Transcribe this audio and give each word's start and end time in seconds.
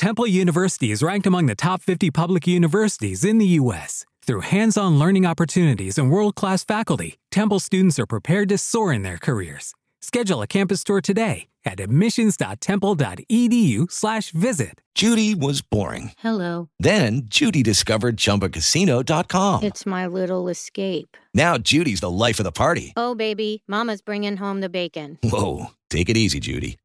Temple 0.00 0.26
University 0.26 0.90
is 0.92 1.02
ranked 1.02 1.26
among 1.26 1.44
the 1.44 1.54
top 1.54 1.82
50 1.82 2.10
public 2.10 2.46
universities 2.46 3.22
in 3.22 3.36
the 3.36 3.44
U.S. 3.60 4.06
Through 4.24 4.40
hands 4.40 4.78
on 4.78 4.98
learning 4.98 5.26
opportunities 5.26 5.98
and 5.98 6.10
world 6.10 6.36
class 6.36 6.64
faculty, 6.64 7.18
Temple 7.30 7.60
students 7.60 7.98
are 7.98 8.06
prepared 8.06 8.48
to 8.48 8.56
soar 8.56 8.94
in 8.94 9.02
their 9.02 9.18
careers. 9.18 9.74
Schedule 10.00 10.40
a 10.40 10.46
campus 10.46 10.82
tour 10.84 11.02
today 11.02 11.48
at 11.66 11.80
admissions.temple.edu/slash 11.80 14.30
visit. 14.30 14.80
Judy 14.94 15.34
was 15.34 15.60
boring. 15.60 16.12
Hello. 16.16 16.70
Then 16.78 17.24
Judy 17.26 17.62
discovered 17.62 18.16
ChumbaCasino.com. 18.16 19.62
It's 19.62 19.84
my 19.84 20.06
little 20.06 20.48
escape. 20.48 21.18
Now 21.34 21.58
Judy's 21.58 22.00
the 22.00 22.10
life 22.10 22.40
of 22.40 22.44
the 22.44 22.52
party. 22.52 22.94
Oh, 22.96 23.14
baby, 23.14 23.62
Mama's 23.68 24.00
bringing 24.00 24.38
home 24.38 24.60
the 24.60 24.70
bacon. 24.70 25.18
Whoa, 25.22 25.66
take 25.90 26.08
it 26.08 26.16
easy, 26.16 26.40
Judy. 26.40 26.78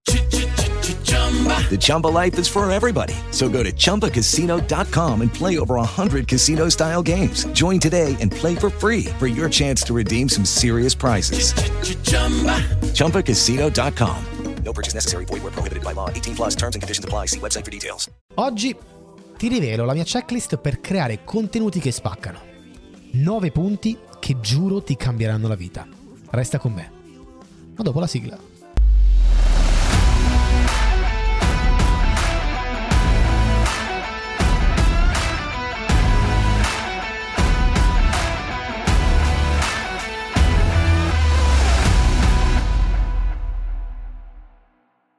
The 1.25 1.77
Chumba 1.77 2.07
life 2.07 2.37
is 2.39 2.47
for 2.47 2.69
everybody. 2.71 3.15
So 3.31 3.49
go 3.49 3.63
to 3.63 3.71
ChumbaCasino.com 3.71 5.21
and 5.21 5.33
play 5.33 5.57
over 5.57 5.75
100 5.75 6.27
casino-style 6.27 7.03
games. 7.03 7.45
Join 7.47 7.79
today 7.79 8.15
and 8.21 8.31
play 8.31 8.55
for 8.55 8.69
free 8.69 9.05
for 9.17 9.27
your 9.27 9.49
chance 9.49 9.83
to 9.87 9.93
redeem 9.93 10.29
some 10.29 10.45
serious 10.45 10.95
prizes. 10.95 11.53
ChumbaCasino.com. 12.93 14.17
No 14.63 14.73
purchase 14.73 14.93
necessary. 14.93 15.25
Void 15.25 15.43
where 15.43 15.51
prohibited 15.51 15.83
by 15.83 15.93
law. 15.93 16.09
18 16.09 16.35
plus 16.35 16.55
terms 16.55 16.75
and 16.75 16.81
conditions 16.81 17.05
apply. 17.05 17.27
See 17.27 17.39
website 17.39 17.63
for 17.63 17.71
details. 17.71 18.09
Oggi 18.35 18.75
ti 19.37 19.47
rivelo 19.47 19.85
la 19.85 19.93
mia 19.93 20.03
checklist 20.03 20.57
per 20.57 20.79
creare 20.81 21.23
contenuti 21.23 21.79
che 21.79 21.91
spaccano. 21.91 22.39
9 23.11 23.51
punti 23.51 23.97
che 24.19 24.39
giuro 24.39 24.81
ti 24.81 24.95
cambieranno 24.95 25.47
la 25.47 25.55
vita. 25.55 25.87
Resta 26.31 26.57
con 26.59 26.73
me. 26.73 26.91
Ma 27.75 27.83
dopo 27.83 27.99
la 27.99 28.07
sigla. 28.07 28.37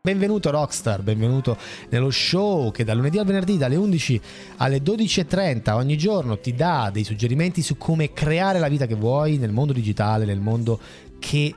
Benvenuto 0.07 0.51
Rockstar, 0.51 1.03
benvenuto 1.03 1.59
nello 1.89 2.11
show 2.13 2.71
che 2.71 2.85
da 2.85 2.95
lunedì 2.95 3.19
al 3.19 3.27
venerdì 3.27 3.57
dalle 3.57 3.75
11 3.75 4.21
alle 4.59 4.81
12.30 4.81 5.73
ogni 5.73 5.99
giorno 5.99 6.39
ti 6.39 6.55
dà 6.55 6.91
dei 6.93 7.03
suggerimenti 7.03 7.61
su 7.61 7.77
come 7.77 8.13
creare 8.13 8.61
la 8.61 8.69
vita 8.69 8.87
che 8.87 8.95
vuoi 8.95 9.37
nel 9.37 9.51
mondo 9.51 9.73
digitale, 9.73 10.25
nel 10.25 10.39
mondo 10.39 10.79
che 11.19 11.53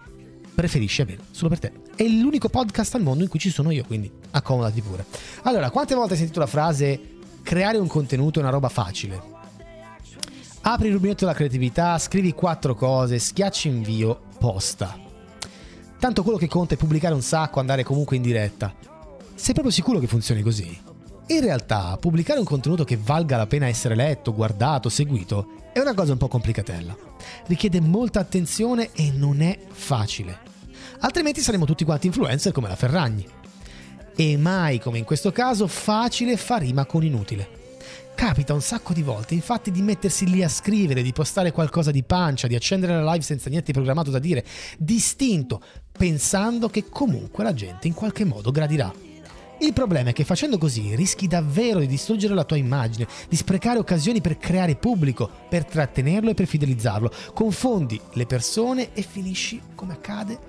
preferisci 0.55 1.03
avere 1.03 1.19
solo 1.29 1.49
per 1.49 1.59
te. 1.59 1.71
È 1.95 2.03
l'unico 2.07 2.49
podcast 2.49 2.95
al 2.95 3.03
mondo 3.03 3.21
in 3.21 3.29
cui 3.29 3.37
ci 3.37 3.51
sono 3.51 3.69
io, 3.69 3.83
quindi 3.85 4.11
accomodati 4.31 4.81
pure. 4.81 5.05
Allora, 5.43 5.69
quante 5.69 5.93
volte 5.93 6.13
hai 6.13 6.17
sentito 6.17 6.39
la 6.39 6.47
frase 6.47 6.99
creare 7.43 7.77
un 7.77 7.85
contenuto 7.85 8.39
è 8.39 8.41
una 8.41 8.51
roba 8.51 8.69
facile? 8.69 9.21
Apri 10.61 10.87
il 10.87 10.93
rubinetto 10.93 11.25
della 11.25 11.37
creatività, 11.37 11.99
scrivi 11.99 12.33
quattro 12.33 12.73
cose, 12.73 13.19
schiacci 13.19 13.67
invio, 13.67 14.19
posta 14.39 15.05
Tanto 15.99 16.23
quello 16.23 16.37
che 16.37 16.47
conta 16.47 16.75
è 16.75 16.77
pubblicare 16.77 17.13
un 17.13 17.21
sacco, 17.21 17.59
andare 17.59 17.83
comunque 17.83 18.15
in 18.15 18.21
diretta. 18.21 18.73
Sei 19.35 19.53
proprio 19.53 19.73
sicuro 19.73 19.99
che 19.99 20.07
funzioni 20.07 20.41
così? 20.41 20.79
In 21.27 21.41
realtà, 21.41 21.97
pubblicare 21.99 22.39
un 22.39 22.45
contenuto 22.45 22.85
che 22.85 22.97
valga 22.97 23.35
la 23.35 23.47
pena 23.47 23.67
essere 23.67 23.95
letto, 23.95 24.33
guardato, 24.33 24.87
seguito, 24.87 25.47
è 25.73 25.79
una 25.79 25.93
cosa 25.93 26.13
un 26.13 26.17
po' 26.17 26.29
complicatella. 26.29 26.95
Richiede 27.47 27.81
molta 27.81 28.21
attenzione 28.21 28.91
e 28.93 29.11
non 29.11 29.41
è 29.41 29.59
facile. 29.69 30.39
Altrimenti 30.99 31.41
saremo 31.41 31.65
tutti 31.65 31.83
quanti 31.83 32.07
influencer 32.07 32.53
come 32.53 32.69
la 32.69 32.77
Ferragni. 32.77 33.27
E 34.15 34.37
mai, 34.37 34.79
come 34.79 34.99
in 34.99 35.03
questo 35.03 35.33
caso, 35.33 35.67
facile 35.67 36.37
fa 36.37 36.57
rima 36.57 36.85
con 36.85 37.03
inutile. 37.03 37.58
Capita 38.15 38.53
un 38.53 38.61
sacco 38.61 38.93
di 38.93 39.01
volte, 39.01 39.33
infatti, 39.33 39.71
di 39.71 39.81
mettersi 39.81 40.29
lì 40.29 40.43
a 40.43 40.49
scrivere, 40.49 41.01
di 41.01 41.13
postare 41.13 41.51
qualcosa 41.51 41.89
di 41.89 42.03
pancia, 42.03 42.47
di 42.47 42.55
accendere 42.55 43.01
la 43.01 43.11
live 43.11 43.23
senza 43.23 43.49
niente 43.49 43.71
programmato 43.71 44.11
da 44.11 44.19
dire, 44.19 44.43
distinto, 44.77 45.61
pensando 45.91 46.69
che 46.69 46.89
comunque 46.89 47.43
la 47.43 47.53
gente 47.53 47.87
in 47.87 47.93
qualche 47.93 48.25
modo 48.25 48.51
gradirà. 48.51 48.91
Il 49.61 49.73
problema 49.73 50.09
è 50.09 50.13
che 50.13 50.23
facendo 50.23 50.57
così 50.57 50.95
rischi 50.95 51.27
davvero 51.27 51.79
di 51.79 51.87
distruggere 51.87 52.33
la 52.33 52.45
tua 52.45 52.55
immagine, 52.55 53.07
di 53.27 53.35
sprecare 53.35 53.77
occasioni 53.77 54.21
per 54.21 54.37
creare 54.37 54.75
pubblico, 54.75 55.29
per 55.49 55.65
trattenerlo 55.65 56.29
e 56.29 56.33
per 56.33 56.45
fidelizzarlo. 56.45 57.11
Confondi 57.33 57.99
le 58.13 58.25
persone 58.25 58.93
e 58.93 59.01
finisci, 59.01 59.61
come 59.75 59.93
accade, 59.93 60.39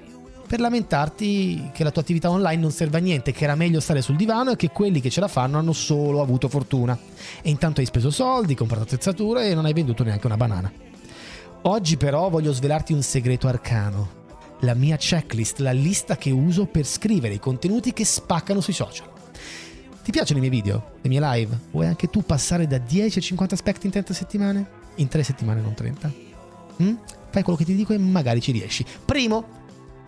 per 0.51 0.59
lamentarti 0.59 1.71
che 1.73 1.85
la 1.85 1.93
tua 1.93 2.03
attività 2.03 2.29
online 2.29 2.61
non 2.61 2.73
serve 2.73 2.99
a 2.99 3.01
niente, 3.01 3.31
che 3.31 3.45
era 3.45 3.55
meglio 3.55 3.79
stare 3.79 4.03
sul 4.03 4.17
divano 4.17 4.51
e 4.51 4.57
che 4.57 4.71
quelli 4.71 5.01
che 5.01 5.09
ce 5.09 5.21
la 5.21 5.29
fanno 5.29 5.59
hanno 5.59 5.73
solo 5.73 6.21
avuto 6.21 6.49
fortuna. 6.49 6.99
E 7.41 7.51
intanto 7.51 7.79
hai 7.79 7.87
speso 7.87 8.11
soldi, 8.11 8.57
comprato 8.57 8.83
attrezzature 8.83 9.49
e 9.49 9.55
non 9.55 9.65
hai 9.65 9.73
venduto 9.73 10.03
neanche 10.03 10.27
una 10.27 10.37
banana. 10.37 10.73
Oggi 11.63 11.97
però 11.97 12.29
voglio 12.31 12.53
svelarti 12.53 12.93
un 12.93 13.01
segreto 13.01 13.47
arcano. 13.47 14.09
La 14.63 14.75
mia 14.75 14.97
checklist, 14.97 15.61
la 15.61 15.71
lista 15.71 16.17
che 16.17 16.33
uso 16.33 16.67
per 16.67 16.85
scrivere 16.85 17.35
i 17.35 17.39
contenuti 17.39 17.93
che 17.93 18.05
spaccano 18.05 18.61
sui 18.61 18.73
social. 18.73 19.07
Ti 20.03 20.11
piacciono 20.11 20.39
i 20.39 20.49
miei 20.49 20.61
video, 20.61 20.95
le 21.01 21.09
mie 21.09 21.21
live? 21.21 21.61
Vuoi 21.71 21.87
anche 21.87 22.11
tu 22.11 22.25
passare 22.25 22.67
da 22.67 22.79
10 22.79 23.21
a 23.21 23.23
50 23.23 23.55
aspect 23.55 23.85
in 23.85 23.91
30 23.93 24.13
settimane? 24.13 24.67
In 24.97 25.07
3 25.07 25.23
settimane, 25.23 25.61
non 25.61 25.75
30? 25.75 26.13
Mm? 26.83 26.95
Fai 27.31 27.45
quello 27.45 27.57
che 27.57 27.65
ti 27.65 27.77
dico 27.77 27.93
e 27.93 27.99
magari 27.99 28.41
ci 28.41 28.51
riesci. 28.51 28.85
Primo, 29.05 29.60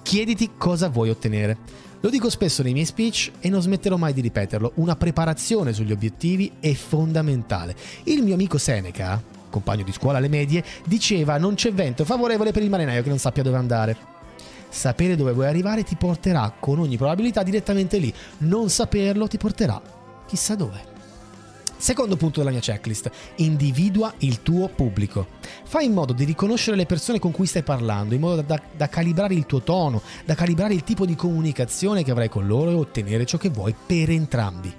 chiediti 0.03 0.53
cosa 0.57 0.89
vuoi 0.89 1.11
ottenere. 1.11 1.57
Lo 2.01 2.11
dico 2.11 2.29
spesso 2.31 2.63
nei 2.63 2.73
miei 2.73 2.85
speech 2.85 3.31
e 3.41 3.49
non 3.49 3.63
smetterò 3.63 3.97
mai 3.97 4.13
di 4.13 4.21
ripeterlo, 4.21 4.73
una 4.77 4.97
preparazione 4.97 5.73
sugli 5.73 5.93
obiettivi 5.93 6.53
è 6.59 6.73
fondamentale. 6.73 7.77
Il 8.05 8.23
mio 8.23 8.35
amico 8.35 8.59
Seneca, 8.59 9.23
compagno 9.49 9.85
di 9.85 9.93
scuola 9.93 10.19
alle 10.19 10.29
medie, 10.29 10.65
diceva 10.87 11.39
non 11.39 11.55
c'è 11.55 11.73
vento 11.73 12.05
favorevole 12.05 12.51
per 12.51 12.63
il 12.63 12.71
marinaio 12.71 13.03
che 13.03 13.09
non 13.09 13.19
sappia 13.19 13.45
dove 13.45 13.57
andare. 13.57 13.97
Sapere 14.69 15.17
dove 15.17 15.33
vuoi 15.33 15.47
arrivare 15.47 15.85
ti 15.85 15.97
porterà 15.97 16.53
con 16.59 16.79
ogni 16.79 16.97
probabilità 16.97 17.43
direttamente 17.43 17.99
lì, 17.99 18.13
non 18.39 18.69
saperlo 18.69 19.29
ti 19.29 19.37
porterà 19.37 19.81
chissà 20.27 20.55
dove. 20.55 20.92
Secondo 21.83 22.15
punto 22.15 22.39
della 22.39 22.53
mia 22.53 22.61
checklist, 22.61 23.11
individua 23.39 24.15
il 24.19 24.43
tuo 24.43 24.69
pubblico. 24.69 25.27
Fai 25.65 25.87
in 25.87 25.93
modo 25.93 26.13
di 26.13 26.23
riconoscere 26.23 26.77
le 26.77 26.87
persone 26.87 27.19
con 27.19 27.33
cui 27.33 27.45
stai 27.45 27.65
parlando, 27.65 28.15
in 28.15 28.21
modo 28.21 28.41
da, 28.41 28.63
da, 28.77 28.89
calibrare 28.89 29.35
il 29.35 29.47
tuo 29.47 29.63
tono, 29.63 30.01
da 30.25 30.37
calibrare 30.37 30.75
il 30.75 30.85
tipo 30.85 31.05
di 31.05 31.17
comunicazione 31.17 32.05
che 32.05 32.13
avrai 32.13 32.29
con 32.29 32.47
loro 32.47 32.71
e 32.71 32.75
ottenere 32.75 33.27
ciò 33.27 33.37
che 33.37 33.49
vuoi 33.49 33.75
per 33.75 34.11
entrambi. 34.11 34.73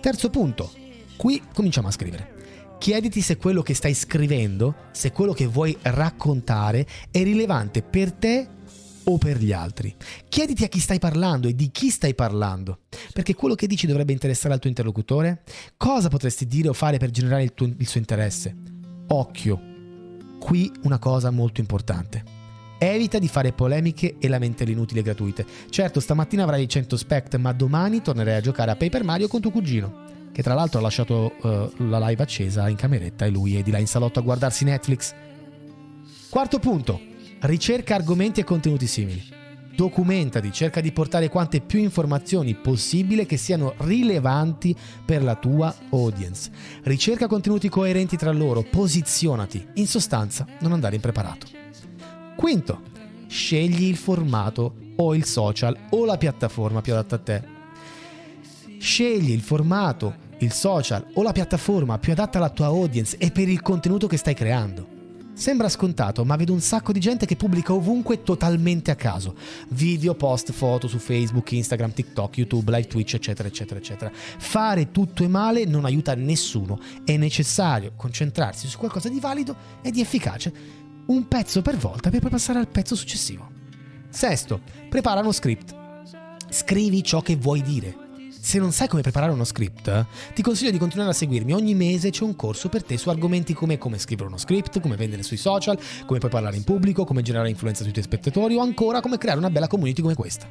Terzo 0.00 0.30
punto, 0.30 0.70
qui 1.16 1.42
cominciamo 1.52 1.88
a 1.88 1.90
scrivere. 1.90 2.76
Chiediti 2.78 3.22
se 3.22 3.36
quello 3.36 3.62
che 3.62 3.74
stai 3.74 3.94
scrivendo, 3.94 4.74
se 4.92 5.10
quello 5.10 5.32
che 5.32 5.48
vuoi 5.48 5.76
raccontare 5.82 6.86
è 7.10 7.24
rilevante 7.24 7.82
per 7.82 8.12
te 8.12 8.46
o 9.04 9.18
per 9.18 9.38
gli 9.38 9.52
altri. 9.52 9.94
Chiediti 10.28 10.64
a 10.64 10.68
chi 10.68 10.80
stai 10.80 10.98
parlando 10.98 11.48
e 11.48 11.54
di 11.54 11.70
chi 11.70 11.90
stai 11.90 12.14
parlando, 12.14 12.80
perché 13.12 13.34
quello 13.34 13.54
che 13.54 13.66
dici 13.66 13.86
dovrebbe 13.86 14.12
interessare 14.12 14.54
al 14.54 14.60
tuo 14.60 14.68
interlocutore. 14.68 15.42
Cosa 15.76 16.08
potresti 16.08 16.46
dire 16.46 16.68
o 16.68 16.72
fare 16.72 16.98
per 16.98 17.10
generare 17.10 17.42
il, 17.42 17.54
tuo, 17.54 17.66
il 17.66 17.86
suo 17.86 18.00
interesse? 18.00 18.54
Occhio, 19.08 19.60
qui 20.38 20.72
una 20.82 20.98
cosa 20.98 21.30
molto 21.30 21.60
importante. 21.60 22.38
Evita 22.78 23.18
di 23.18 23.28
fare 23.28 23.52
polemiche 23.52 24.16
e 24.18 24.28
lamentele 24.28 24.72
inutili 24.72 25.00
e 25.00 25.02
gratuite. 25.02 25.44
Certo, 25.68 26.00
stamattina 26.00 26.44
avrai 26.44 26.66
100 26.66 26.96
spect, 26.96 27.36
ma 27.36 27.52
domani 27.52 28.00
tornerai 28.00 28.36
a 28.36 28.40
giocare 28.40 28.70
a 28.70 28.76
Paper 28.76 29.04
Mario 29.04 29.28
con 29.28 29.40
tuo 29.40 29.50
cugino, 29.50 30.28
che 30.32 30.42
tra 30.42 30.54
l'altro 30.54 30.78
ha 30.78 30.82
lasciato 30.82 31.34
uh, 31.42 31.84
la 31.88 31.98
live 32.08 32.22
accesa 32.22 32.68
in 32.68 32.76
cameretta 32.76 33.26
e 33.26 33.30
lui 33.30 33.56
è 33.56 33.62
di 33.62 33.70
là 33.70 33.78
in 33.78 33.86
salotto 33.86 34.18
a 34.18 34.22
guardarsi 34.22 34.64
Netflix. 34.64 35.12
Quarto 36.30 36.58
punto, 36.58 37.00
ricerca 37.40 37.94
argomenti 37.94 38.40
e 38.40 38.44
contenuti 38.44 38.86
simili. 38.86 39.38
Documentati, 39.74 40.52
cerca 40.52 40.82
di 40.82 40.92
portare 40.92 41.30
quante 41.30 41.60
più 41.60 41.78
informazioni 41.78 42.54
possibile 42.54 43.24
che 43.24 43.38
siano 43.38 43.74
rilevanti 43.78 44.76
per 45.04 45.22
la 45.22 45.36
tua 45.36 45.74
audience. 45.90 46.50
Ricerca 46.82 47.26
contenuti 47.26 47.70
coerenti 47.70 48.16
tra 48.16 48.30
loro, 48.30 48.62
posizionati. 48.62 49.66
In 49.74 49.86
sostanza, 49.86 50.46
non 50.60 50.72
andare 50.72 50.96
impreparato. 50.96 51.46
Quinto, 52.36 52.82
scegli 53.26 53.84
il 53.84 53.96
formato 53.96 54.74
o 54.96 55.14
il 55.14 55.24
social 55.24 55.74
o 55.90 56.04
la 56.04 56.18
piattaforma 56.18 56.82
più 56.82 56.92
adatta 56.92 57.14
a 57.14 57.18
te. 57.18 57.42
Scegli 58.78 59.30
il 59.30 59.40
formato, 59.40 60.14
il 60.38 60.52
social 60.52 61.06
o 61.14 61.22
la 61.22 61.32
piattaforma 61.32 61.98
più 61.98 62.12
adatta 62.12 62.36
alla 62.36 62.50
tua 62.50 62.66
audience 62.66 63.16
e 63.16 63.30
per 63.30 63.48
il 63.48 63.62
contenuto 63.62 64.06
che 64.06 64.18
stai 64.18 64.34
creando. 64.34 64.99
Sembra 65.40 65.70
scontato, 65.70 66.22
ma 66.26 66.36
vedo 66.36 66.52
un 66.52 66.60
sacco 66.60 66.92
di 66.92 67.00
gente 67.00 67.24
che 67.24 67.34
pubblica 67.34 67.72
ovunque 67.72 68.22
totalmente 68.22 68.90
a 68.90 68.94
caso. 68.94 69.34
Video, 69.68 70.14
post, 70.14 70.52
foto 70.52 70.86
su 70.86 70.98
Facebook, 70.98 71.52
Instagram, 71.52 71.94
TikTok, 71.94 72.36
YouTube, 72.36 72.70
live 72.70 72.86
Twitch, 72.86 73.14
eccetera, 73.14 73.48
eccetera, 73.48 73.80
eccetera. 73.80 74.10
Fare 74.12 74.90
tutto 74.90 75.24
e 75.24 75.28
male 75.28 75.64
non 75.64 75.86
aiuta 75.86 76.14
nessuno. 76.14 76.78
È 77.06 77.16
necessario 77.16 77.94
concentrarsi 77.96 78.68
su 78.68 78.76
qualcosa 78.76 79.08
di 79.08 79.18
valido 79.18 79.56
e 79.80 79.90
di 79.90 80.02
efficace, 80.02 80.52
un 81.06 81.26
pezzo 81.26 81.62
per 81.62 81.78
volta 81.78 82.10
per 82.10 82.20
poi 82.20 82.28
passare 82.28 82.58
al 82.58 82.68
pezzo 82.68 82.94
successivo. 82.94 83.48
Sesto, 84.10 84.60
prepara 84.90 85.20
uno 85.20 85.32
script. 85.32 85.74
Scrivi 86.50 87.02
ciò 87.02 87.22
che 87.22 87.36
vuoi 87.36 87.62
dire. 87.62 88.09
Se 88.42 88.58
non 88.58 88.72
sai 88.72 88.88
come 88.88 89.02
preparare 89.02 89.32
uno 89.32 89.44
script, 89.44 90.06
ti 90.34 90.40
consiglio 90.40 90.70
di 90.70 90.78
continuare 90.78 91.10
a 91.10 91.14
seguirmi. 91.14 91.52
Ogni 91.52 91.74
mese 91.74 92.10
c'è 92.10 92.24
un 92.24 92.34
corso 92.34 92.70
per 92.70 92.82
te 92.82 92.96
su 92.96 93.10
argomenti 93.10 93.52
come 93.52 93.76
come 93.76 93.98
scrivere 93.98 94.28
uno 94.28 94.38
script, 94.38 94.80
come 94.80 94.96
vendere 94.96 95.22
sui 95.22 95.36
social, 95.36 95.78
come 96.06 96.18
puoi 96.18 96.30
parlare 96.30 96.56
in 96.56 96.64
pubblico, 96.64 97.04
come 97.04 97.22
generare 97.22 97.50
influenza 97.50 97.82
sui 97.82 97.92
tuoi 97.92 98.04
spettatori 98.04 98.54
o 98.56 98.60
ancora 98.60 99.00
come 99.00 99.18
creare 99.18 99.38
una 99.38 99.50
bella 99.50 99.66
community 99.66 100.00
come 100.00 100.14
questa. 100.14 100.48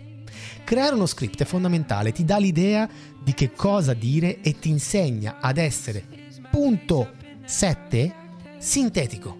Creare 0.63 0.93
uno 0.93 1.07
script 1.07 1.41
è 1.41 1.45
fondamentale, 1.45 2.11
ti 2.11 2.23
dà 2.23 2.37
l'idea 2.37 2.87
di 3.21 3.33
che 3.33 3.51
cosa 3.53 3.93
dire 3.93 4.39
e 4.41 4.59
ti 4.59 4.69
insegna 4.69 5.37
ad 5.41 5.57
essere 5.57 6.05
punto 6.51 7.13
7 7.43 8.13
sintetico. 8.59 9.35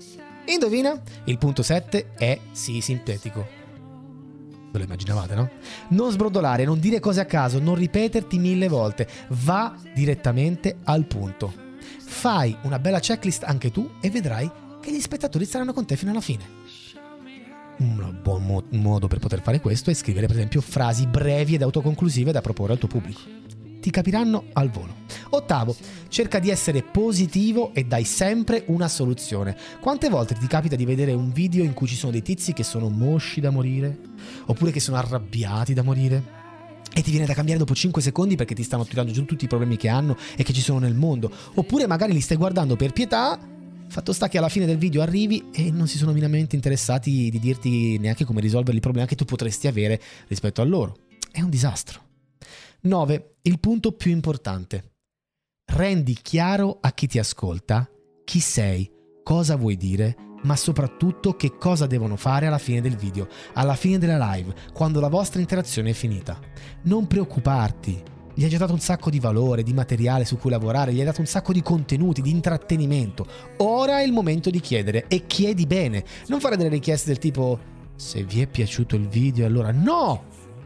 Indovina? 0.48 1.00
Il 1.26 1.38
punto 1.38 1.62
7 1.62 2.14
è 2.16 2.40
sì 2.52 2.82
sintetico. 2.82 3.59
Ve 4.72 4.78
lo 4.78 4.84
immaginavate, 4.84 5.36
no? 5.36 5.50
Non 5.90 6.12
sbrodolare, 6.12 6.64
non 6.64 6.80
dire 6.80 7.00
cose 7.00 7.20
a 7.20 7.26
caso, 7.26 7.60
non 7.60 7.76
ripeterti 7.76 8.38
mille 8.38 8.68
volte, 8.68 9.08
va 9.30 9.76
direttamente 9.94 10.78
al 10.84 11.06
punto. 11.06 11.68
Fai 12.00 12.56
una 12.64 12.80
bella 12.80 13.00
checklist 13.00 13.44
anche 13.44 13.72
tu 13.72 13.90
e 14.02 14.10
vedrai 14.10 14.50
che 14.82 14.92
gli 14.92 15.00
spettatori 15.00 15.46
saranno 15.46 15.74
con 15.74 15.86
te 15.86 15.96
fino 15.96 16.12
alla 16.12 16.22
fine. 16.22 16.58
Un 17.78 18.20
buon 18.22 18.46
mo- 18.46 18.64
modo 18.72 19.08
per 19.08 19.20
poter 19.20 19.42
fare 19.42 19.62
questo 19.62 19.90
è 19.90 19.94
scrivere 19.94 20.28
per 20.28 20.36
esempio 20.36 20.60
frasi 20.60 21.08
brevi 21.08 21.56
ed 21.56 21.62
autoconclusive 21.62 22.32
da 22.32 22.42
proporre 22.42 22.74
al 22.74 22.80
tuo 22.80 22.90
pubblico. 22.90 23.22
Ti 23.80 23.90
capiranno 23.90 24.46
al 24.54 24.70
volo. 24.70 24.94
Ottavo, 25.32 25.76
cerca 26.08 26.40
di 26.40 26.50
essere 26.50 26.82
positivo 26.82 27.74
e 27.74 27.84
dai 27.84 28.04
sempre 28.04 28.64
una 28.68 28.88
soluzione. 28.88 29.56
Quante 29.80 30.10
volte 30.10 30.36
ti 30.36 30.48
capita 30.48 30.76
di 30.76 30.86
vedere 30.86 31.14
un 31.14 31.32
video 31.32 31.64
in 31.64 31.74
cui 31.74 31.88
ci 31.88 31.96
sono 31.96 32.12
dei 32.12 32.22
tizi 32.22 32.54
che 32.54 32.64
sono 32.64 32.90
mosci 32.90 33.40
da 33.40 33.50
morire? 33.50 33.98
Oppure 34.46 34.72
che 34.72 34.80
sono 34.80 34.98
arrabbiati 34.98 35.74
da 35.74 35.84
morire? 35.84 36.38
E 36.92 37.02
ti 37.02 37.12
viene 37.12 37.26
da 37.26 37.34
cambiare 37.34 37.60
dopo 37.60 37.76
5 37.76 38.02
secondi 38.02 38.36
perché 38.36 38.56
ti 38.56 38.64
stanno 38.64 38.86
tirando 38.86 39.12
giù 39.12 39.26
tutti 39.26 39.46
i 39.46 39.48
problemi 39.48 39.78
che 39.78 39.90
hanno 39.90 40.18
e 40.36 40.44
che 40.44 40.54
ci 40.54 40.62
sono 40.62 40.80
nel 40.80 40.96
mondo. 40.96 41.32
Oppure 41.54 41.86
magari 41.88 42.14
li 42.14 42.22
stai 42.22 42.38
guardando 42.38 42.76
per 42.76 42.92
pietà 42.92 43.40
Fatto 43.90 44.14
sta 44.14 44.28
che 44.28 44.38
alla 44.38 44.50
fine 44.50 44.68
del 44.68 44.78
video 44.78 45.02
arrivi 45.02 45.50
e 45.52 45.72
non 45.72 45.88
si 45.88 45.98
sono 45.98 46.12
minimamente 46.12 46.56
interessati 46.56 47.32
di 47.32 47.40
dirti 47.40 47.98
neanche 47.98 48.24
come 48.24 48.40
risolvere 48.40 48.78
i 48.78 48.80
problemi 48.80 49.08
che 49.08 49.16
tu 49.16 49.26
potresti 49.26 49.66
avere 49.66 50.00
rispetto 50.28 50.62
a 50.62 50.64
loro. 50.64 50.96
È 51.32 51.42
un 51.42 51.50
disastro. 51.50 52.00
9. 52.82 53.38
Il 53.42 53.60
punto 53.60 53.94
più 53.94 54.12
importante. 54.12 54.92
Rendi 55.72 56.18
chiaro 56.20 56.80
a 56.82 56.92
chi 56.92 57.06
ti 57.06 57.20
ascolta 57.20 57.88
chi 58.24 58.40
sei, 58.40 58.92
cosa 59.24 59.56
vuoi 59.56 59.78
dire, 59.78 60.16
ma 60.44 60.56
soprattutto 60.56 61.36
che 61.36 61.58
cosa 61.58 61.86
devono 61.86 62.16
fare 62.16 62.48
alla 62.48 62.58
fine 62.58 62.82
del 62.82 62.96
video, 62.96 63.28
alla 63.54 63.76
fine 63.76 64.00
della 64.00 64.34
live, 64.34 64.54
quando 64.74 65.00
la 65.00 65.10
vostra 65.10 65.40
interazione 65.40 65.92
è 65.92 65.94
finita. 65.94 66.40
Non 66.84 67.06
preoccuparti, 67.06 68.02
gli 68.34 68.44
hai 68.44 68.50
già 68.50 68.58
dato 68.58 68.74
un 68.74 68.80
sacco 68.80 69.12
di 69.12 69.20
valore, 69.20 69.62
di 69.62 69.74
materiale 69.74 70.26
su 70.26 70.38
cui 70.38 70.50
lavorare, 70.50 70.92
gli 70.92 71.00
hai 71.00 71.06
dato 71.06 71.22
un 71.22 71.28
sacco 71.28 71.54
di 71.54 71.62
contenuti, 71.62 72.24
di 72.24 72.32
intrattenimento. 72.32 73.28
Ora 73.58 74.00
è 74.00 74.04
il 74.04 74.12
momento 74.12 74.50
di 74.50 74.60
chiedere 74.60 75.06
e 75.08 75.28
chiedi 75.28 75.68
bene. 75.68 76.04
Non 76.28 76.40
fare 76.40 76.58
delle 76.58 76.70
richieste 76.70 77.10
del 77.10 77.20
tipo 77.20 77.60
se 77.96 78.24
vi 78.24 78.42
è 78.42 78.48
piaciuto 78.48 78.96
il 78.96 79.08
video 79.08 79.46
allora 79.46 79.72
no! 79.72 80.24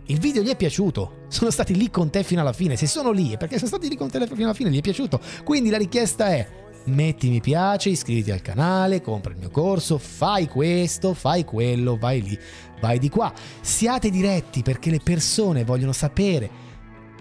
Il 0.08 0.20
video 0.20 0.44
gli 0.44 0.50
è 0.50 0.56
piaciuto, 0.58 1.26
sono 1.30 1.50
stati 1.50 1.76
lì 1.76 1.90
con 1.90 2.10
te 2.10 2.24
fino 2.24 2.42
alla 2.42 2.52
fine. 2.52 2.76
Se 2.76 2.88
sono 2.88 3.12
lì 3.12 3.32
è 3.32 3.38
perché 3.38 3.56
sono 3.56 3.70
stati 3.70 3.88
lì 3.88 3.96
con 3.96 4.10
te 4.10 4.20
fino 4.28 4.44
alla 4.44 4.54
fine, 4.54 4.70
gli 4.70 4.78
è 4.78 4.82
piaciuto. 4.82 5.20
Quindi 5.44 5.70
la 5.70 5.78
richiesta 5.78 6.28
è 6.28 6.62
metti 6.86 7.30
mi 7.30 7.40
piace, 7.40 7.90
iscriviti 7.90 8.32
al 8.32 8.42
canale, 8.42 9.02
compra 9.02 9.32
il 9.32 9.40
mio 9.40 9.50
corso, 9.50 9.98
fai 9.98 10.48
questo, 10.48 11.14
fai 11.14 11.46
quello, 11.46 11.98
vai 11.98 12.22
lì, 12.22 12.38
vai 12.82 13.00
di 13.00 13.10
qua. 13.10 13.32
Siate 13.62 14.10
diretti 14.10 14.62
perché 14.62 14.90
le 14.90 15.00
persone 15.02 15.64
vogliono 15.64 15.94
sapere 15.94 16.50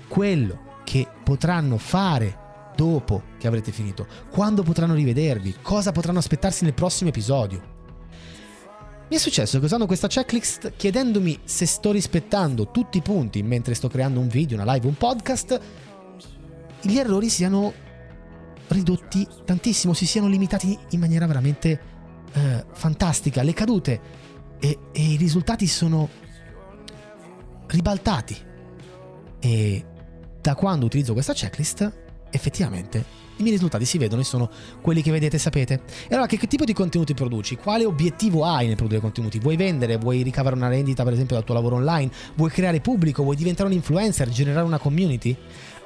quello 0.09 0.81
che 0.85 1.07
potranno 1.23 1.79
fare 1.79 2.39
dopo 2.75 3.23
che 3.39 3.47
avrete 3.47 3.71
finito, 3.71 4.07
quando 4.31 4.63
potranno 4.63 4.95
rivedervi, 4.95 5.57
cosa 5.63 5.93
potranno 5.93 6.19
aspettarsi 6.19 6.65
nel 6.65 6.75
prossimo 6.75 7.11
episodio. 7.11 7.72
Mi 9.13 9.19
è 9.19 9.21
successo 9.21 9.59
che 9.59 9.67
usando 9.67 9.85
questa 9.85 10.09
checklist, 10.09 10.73
chiedendomi 10.75 11.41
se 11.45 11.67
sto 11.67 11.91
rispettando 11.93 12.71
tutti 12.71 12.97
i 12.97 13.03
punti 13.03 13.43
mentre 13.43 13.75
sto 13.75 13.87
creando 13.89 14.21
un 14.21 14.29
video, 14.29 14.59
una 14.59 14.73
live, 14.73 14.87
un 14.87 14.97
podcast, 14.97 15.61
gli 16.81 16.97
errori 16.97 17.29
siano 17.29 17.75
ridotti 18.69 19.29
tantissimo, 19.45 19.93
si 19.93 20.07
siano 20.07 20.29
limitati 20.29 20.79
in 20.93 21.01
maniera 21.01 21.27
veramente 21.27 21.81
eh, 22.33 22.65
fantastica. 22.73 23.43
Le 23.43 23.53
cadute 23.53 24.01
e, 24.59 24.79
e 24.93 25.03
i 25.03 25.17
risultati 25.17 25.67
sono 25.67 26.09
ribaltati. 27.67 28.35
E 29.41 29.85
da 30.41 30.55
quando 30.55 30.87
utilizzo 30.87 31.13
questa 31.13 31.35
checklist, 31.35 31.93
effettivamente 32.31 33.05
i 33.37 33.43
miei 33.43 33.55
risultati 33.55 33.85
si 33.85 33.99
vedono 33.99 34.21
e 34.21 34.25
sono 34.25 34.51
quelli 34.81 35.03
che 35.03 35.11
vedete 35.11 35.37
e 35.37 35.39
sapete. 35.39 35.83
E 36.09 36.15
allora, 36.15 36.27
che, 36.27 36.37
che, 36.37 36.47
tipo 36.47 36.65
di 36.65 36.73
contenuti 36.73 37.15
produci? 37.15 37.57
Quale 37.57 37.85
obiettivo 37.85 38.45
hai 38.45 38.67
nel 38.67 38.77
produrre 38.77 39.01
contenuti? 39.01 39.39
Vuoi 39.39 39.57
vendere? 39.57 39.97
Vuoi 39.97 40.23
ricavare 40.23 40.55
una 40.55 40.69
rendita, 40.69 41.05
per 41.05 41.13
esempio, 41.13 41.37
dal 41.37 41.45
tuo 41.45 41.55
lavoro 41.55 41.77
online? 41.77 42.11
Vuoi 42.35 42.51
creare 42.51 42.81
pubblico? 42.81 43.23
Vuoi 43.23 43.37
diventare 43.37 43.69
un 43.69 43.75
influencer? 43.75 44.29
Generare 44.29 44.67
una 44.67 44.79
community? 44.79 45.37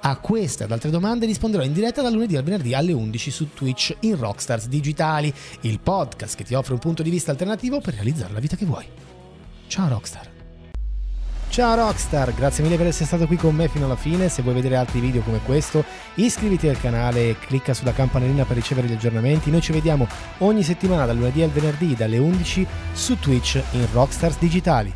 A 0.00 0.16
queste 0.19 0.64
ed 0.64 0.72
altre 0.72 0.90
domande 0.90 1.26
risponderò 1.26 1.64
in 1.64 1.72
diretta 1.72 2.02
dal 2.02 2.12
lunedì 2.12 2.37
al 2.37 2.44
venerdì 2.44 2.75
alle 2.75 2.93
11 2.93 3.31
su 3.31 3.52
Twitch 3.54 3.96
in 4.00 4.16
Rockstars 4.16 4.69
Digitali, 4.69 5.32
il 5.62 5.81
podcast 5.81 6.37
che 6.37 6.44
ti 6.44 6.54
offre 6.54 6.75
un 6.75 6.81
punto 6.81 7.02
di 7.02 7.10
vista 7.10 7.31
alternativo 7.31 7.81
per 7.81 7.94
realizzare 7.94 8.32
la 8.32 8.40
vita 8.40 8.56
che 8.56 8.66
vuoi. 8.66 8.87
Ciao 9.66 9.88
Rockstar! 9.88 10.36
Ciao 11.56 11.75
Rockstar, 11.75 12.35
grazie 12.35 12.62
mille 12.62 12.76
per 12.76 12.88
essere 12.88 13.06
stato 13.06 13.26
qui 13.26 13.38
con 13.38 13.55
me 13.55 13.69
fino 13.69 13.87
alla 13.87 13.97
fine. 13.97 14.29
Se 14.29 14.43
vuoi 14.43 14.53
vedere 14.53 14.76
altri 14.76 15.00
video 15.00 15.23
come 15.23 15.41
questo, 15.43 15.82
iscriviti 16.17 16.69
al 16.69 16.79
canale 16.79 17.31
e 17.31 17.38
clicca 17.38 17.73
sulla 17.73 17.94
campanellina 17.94 18.44
per 18.44 18.56
ricevere 18.56 18.87
gli 18.88 18.93
aggiornamenti. 18.93 19.50
Noi 19.50 19.62
ci 19.62 19.73
vediamo 19.73 20.06
ogni 20.41 20.62
settimana 20.62 21.06
dal 21.06 21.17
lunedì 21.17 21.41
al 21.41 21.49
venerdì 21.49 21.94
dalle 21.94 22.19
11 22.19 22.67
su 22.93 23.19
Twitch 23.19 23.58
in 23.70 23.87
Rockstars 23.91 24.37
Digitali. 24.38 24.93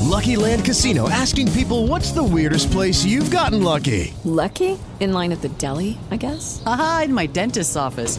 Lucky 0.00 0.36
Land 0.36 0.64
Casino 0.64 1.10
asking 1.10 1.50
people 1.52 1.86
what's 1.86 2.12
the 2.12 2.22
weirdest 2.22 2.70
place 2.70 3.04
you've 3.04 3.28
gotten 3.30 3.62
lucky? 3.62 4.14
Lucky? 4.24 4.78
In 5.00 5.12
line 5.12 5.30
at 5.30 5.42
the 5.42 5.50
deli, 5.58 5.98
I 6.10 6.16
guess? 6.16 6.62
Aha, 6.64 7.02
in 7.04 7.12
my 7.12 7.26
dentist's 7.26 7.76
office. 7.76 8.18